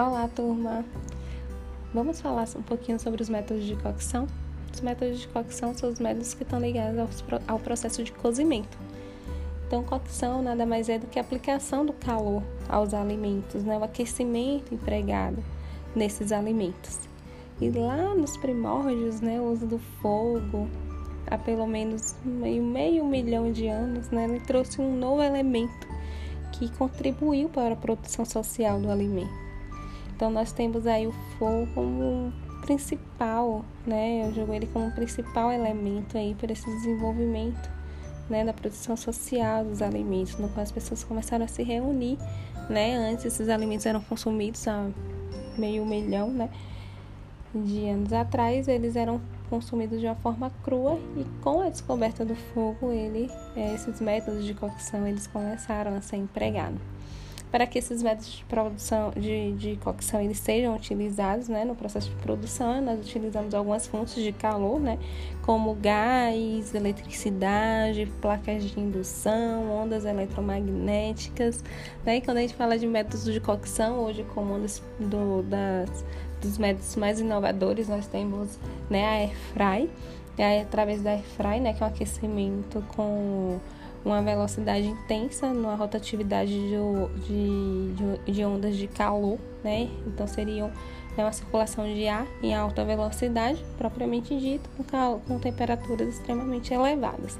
[0.00, 0.84] Olá, turma!
[1.92, 4.28] Vamos falar um pouquinho sobre os métodos de cocção?
[4.72, 8.78] Os métodos de cocção são os métodos que estão ligados ao processo de cozimento.
[9.66, 13.76] Então, cocção nada mais é do que a aplicação do calor aos alimentos, né?
[13.76, 15.42] o aquecimento empregado
[15.96, 17.00] nesses alimentos.
[17.60, 20.68] E lá nos primórdios, né, o uso do fogo,
[21.26, 25.88] há pelo menos meio, meio milhão de anos, né, ele trouxe um novo elemento
[26.52, 29.47] que contribuiu para a produção social do alimento.
[30.18, 32.32] Então nós temos aí o fogo como
[32.62, 34.26] principal, né?
[34.26, 37.70] Eu jogo ele como principal elemento aí para esse desenvolvimento,
[38.28, 42.18] né, da produção social dos alimentos, no qual as pessoas começaram a se reunir,
[42.68, 42.96] né?
[42.96, 44.90] Antes esses alimentos eram consumidos há
[45.56, 46.50] meio milhão, né?
[47.54, 52.34] De anos atrás, eles eram consumidos de uma forma crua e com a descoberta do
[52.34, 56.80] fogo, ele, esses métodos de cocção, eles começaram a ser empregados
[57.50, 62.10] para que esses métodos de produção de, de cocção eles sejam utilizados né, no processo
[62.10, 62.80] de produção.
[62.82, 64.98] Nós utilizamos algumas fontes de calor, né,
[65.42, 71.64] como gás, eletricidade, placas de indução, ondas eletromagnéticas.
[72.04, 72.16] Né?
[72.16, 76.04] E quando a gente fala de métodos de cocção, hoje como um dos, do, das,
[76.40, 78.58] dos métodos mais inovadores, nós temos
[78.90, 79.90] né, a airfry,
[80.38, 83.58] aí, através da airfry, né, que é um aquecimento com
[84.04, 87.94] uma velocidade intensa, numa rotatividade de,
[88.26, 89.88] de, de ondas de calor, né?
[90.06, 90.68] Então seriam
[91.16, 97.38] né, uma circulação de ar em alta velocidade, propriamente dito, com, com temperaturas extremamente elevadas.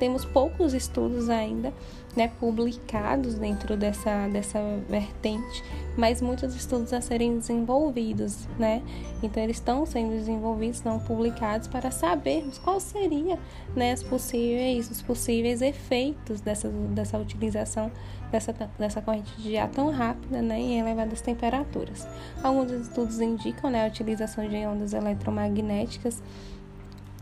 [0.00, 1.72] Temos poucos estudos ainda
[2.16, 5.62] né, publicados dentro dessa, dessa vertente,
[5.96, 8.82] mas muitos estudos a serem desenvolvidos, né?
[9.22, 13.38] Então eles estão sendo desenvolvidos, não publicados, para sabermos qual seria
[13.76, 17.92] né, as possíveis, os possíveis efeitos dessa, dessa utilização
[18.30, 22.08] dessa, dessa corrente de ar tão rápida né, em elevadas temperaturas.
[22.42, 26.22] Alguns estudos indicam né, a utilização de ondas eletromagnéticas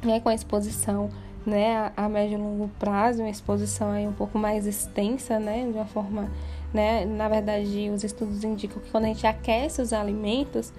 [0.02, 1.10] né, com a exposição
[1.48, 5.72] né, a médio e longo prazo, uma exposição aí um pouco mais extensa, né, de
[5.72, 6.30] uma forma,
[6.74, 10.72] né, na verdade, os estudos indicam que quando a gente aquece os alimentos,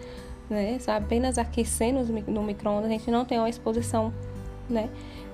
[0.47, 4.13] né, só apenas aquecendo no micro-ondas, a gente não tem uma exposição,
[4.69, 4.89] né,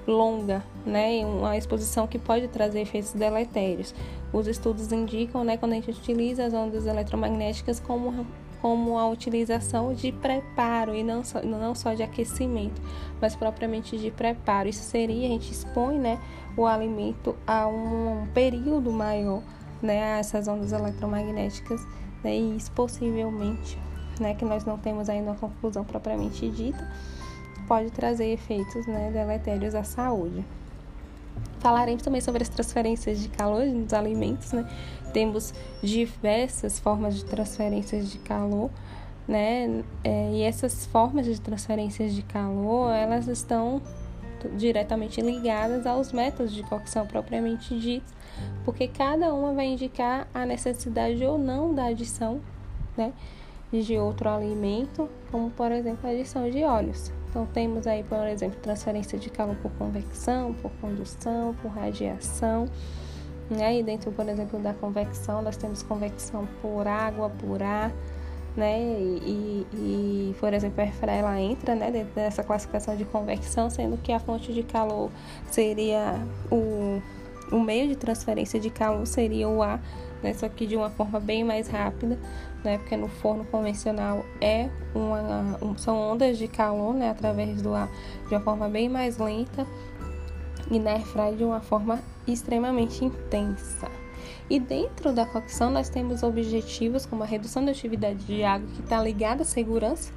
[0.07, 3.93] longa, né, uma exposição que pode trazer efeitos deletérios.
[4.31, 8.25] Os estudos indicam, né, quando a gente utiliza as ondas eletromagnéticas como
[8.65, 12.81] como a utilização de preparo e não só, não só de aquecimento,
[13.21, 14.67] mas propriamente de preparo.
[14.67, 16.19] Isso seria, a gente expõe né,
[16.57, 19.43] o alimento a um período maior,
[19.83, 21.79] né, a essas ondas eletromagnéticas,
[22.23, 23.77] né, e isso possivelmente,
[24.19, 26.91] né, que nós não temos ainda uma conclusão propriamente dita,
[27.67, 30.43] pode trazer efeitos né, deletérios à saúde.
[31.59, 34.69] Falaremos também sobre as transferências de calor nos alimentos, né?
[35.13, 38.69] Temos diversas formas de transferências de calor,
[39.27, 39.83] né?
[40.03, 43.81] É, e essas formas de transferências de calor, elas estão
[44.57, 48.13] diretamente ligadas aos métodos de cocção propriamente ditos,
[48.63, 52.41] porque cada uma vai indicar a necessidade ou não da adição,
[52.95, 53.11] né?
[53.71, 57.11] De outro alimento, como por exemplo a adição de óleos.
[57.35, 62.65] Então, temos aí, por exemplo, transferência de calor por convecção, por condução, por radiação.
[63.49, 63.79] Né?
[63.79, 67.91] E dentro, por exemplo, da convecção, nós temos convecção por água, por ar,
[68.55, 68.79] né?
[68.79, 73.97] E, e, por exemplo, a airfryer, ela entra né, dentro dessa classificação de convecção, sendo
[73.97, 75.11] que a fonte de calor
[75.51, 76.17] seria
[76.49, 77.01] o,
[77.51, 79.81] o meio de transferência de calor seria o ar,
[80.21, 80.33] né?
[80.33, 82.17] Só que de uma forma bem mais rápida,
[82.63, 82.77] né?
[82.77, 87.09] Porque no forno convencional é uma, um, são ondas de calor, né?
[87.09, 87.89] Através do ar
[88.27, 89.65] de uma forma bem mais lenta
[90.69, 93.87] e na airfryer de uma forma extremamente intensa.
[94.49, 98.81] E dentro da cocção nós temos objetivos como a redução da atividade de água que
[98.81, 100.11] está ligada à segurança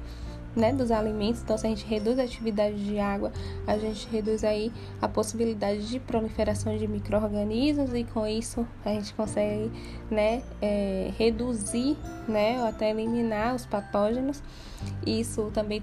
[0.59, 1.41] né, dos alimentos.
[1.41, 3.31] Então, se a gente reduz a atividade de água,
[3.65, 4.71] a gente reduz aí
[5.01, 9.71] a possibilidade de proliferação de micro-organismos e com isso a gente consegue
[10.11, 11.97] né, é, reduzir
[12.27, 14.43] né, ou até eliminar os patógenos.
[15.05, 15.81] Isso também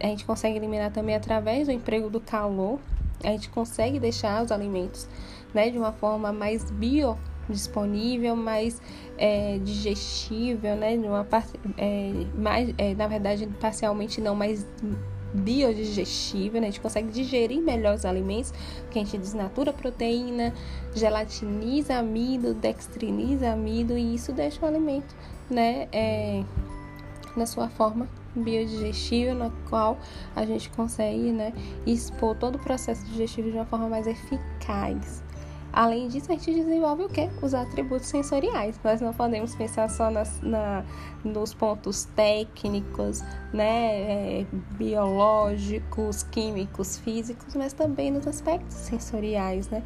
[0.00, 2.78] a gente consegue eliminar também através do emprego do calor.
[3.22, 5.08] A gente consegue deixar os alimentos
[5.54, 7.16] né, de uma forma mais bio
[7.48, 8.80] disponível, mais
[9.18, 10.94] é, digestível, né?
[10.96, 11.26] Uma
[11.76, 14.66] é, mais, é, na verdade, parcialmente não, mas
[15.34, 16.68] biodigestível, né?
[16.68, 18.52] A gente consegue digerir melhor os alimentos,
[18.82, 20.54] porque a gente desnatura proteína,
[20.94, 25.14] gelatiniza amido, dextriniza amido e isso deixa o alimento,
[25.50, 25.88] né?
[25.92, 26.44] É,
[27.36, 29.98] na sua forma biodigestível, na qual
[30.34, 31.52] a gente consegue, né,
[31.86, 35.23] expor todo o processo digestivo de uma forma mais eficaz.
[35.74, 37.28] Além disso, a gente desenvolve o quê?
[37.42, 38.78] Os atributos sensoriais.
[38.84, 40.84] Nós não podemos pensar só nas, na,
[41.24, 43.22] nos pontos técnicos,
[43.52, 44.46] né, é,
[44.78, 49.82] biológicos, químicos, físicos, mas também nos aspectos sensoriais, né?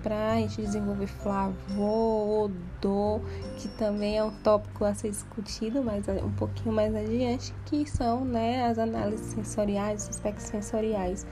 [0.00, 3.20] Para a gente desenvolver flavor, odor,
[3.56, 8.24] que também é um tópico a ser discutido mais, um pouquinho mais adiante, que são
[8.24, 11.26] né, as análises sensoriais, os aspectos sensoriais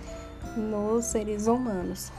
[0.56, 2.12] nos seres humanos.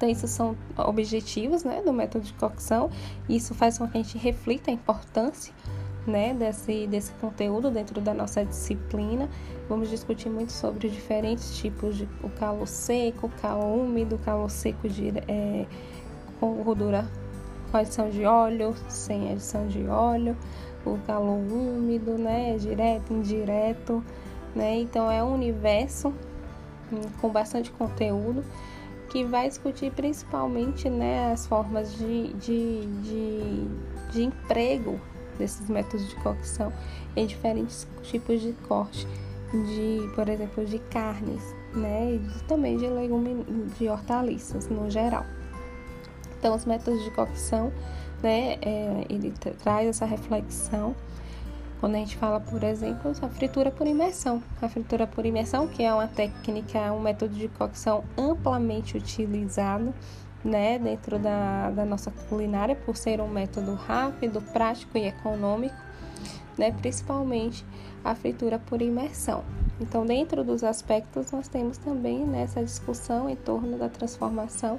[0.00, 2.88] Então, isso são objetivos né, do método de cocção.
[3.28, 5.52] Isso faz com que a gente reflita a importância
[6.06, 9.28] né, desse, desse conteúdo dentro da nossa disciplina.
[9.68, 14.50] Vamos discutir muito sobre diferentes tipos de o calor seco, o calor úmido, o calor
[14.50, 15.66] seco de, é,
[16.40, 17.06] com gordura
[17.70, 20.34] com adição de óleo, sem adição de óleo,
[20.86, 24.02] o calor úmido, né, direto, indireto,
[24.54, 24.78] né?
[24.78, 26.08] Então é um universo
[26.90, 28.42] hum, com bastante conteúdo
[29.10, 33.66] que vai discutir principalmente né, as formas de, de, de,
[34.12, 34.98] de emprego
[35.36, 36.72] desses métodos de cocção
[37.16, 39.06] em diferentes tipos de corte,
[39.52, 41.42] de, por exemplo, de carnes,
[41.74, 43.44] né, e também de legumes,
[43.76, 45.26] de hortaliças no geral.
[46.38, 47.72] Então, os métodos de cocção,
[48.22, 50.94] né, é, ele traz essa reflexão
[51.80, 54.42] quando a gente fala, por exemplo, a fritura por imersão.
[54.60, 59.94] A fritura por imersão, que é uma técnica, um método de cocção amplamente utilizado
[60.44, 65.74] né, dentro da, da nossa culinária, por ser um método rápido, prático e econômico,
[66.58, 67.64] né, principalmente
[68.04, 69.42] a fritura por imersão.
[69.80, 74.78] Então, dentro dos aspectos, nós temos também nessa né, discussão em torno da transformação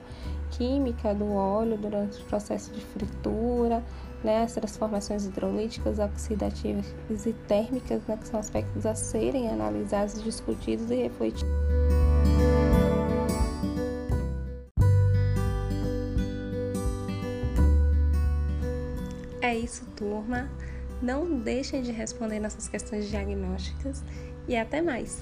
[0.51, 3.83] química do óleo durante o processo de fritura,
[4.23, 6.85] né, as transformações hidrolíticas, oxidativas
[7.25, 11.51] e térmicas, né, que são aspectos a serem analisados, discutidos e refletidos.
[19.41, 20.49] É isso, turma.
[21.01, 24.03] Não deixem de responder nossas questões diagnósticas
[24.47, 25.21] e até mais!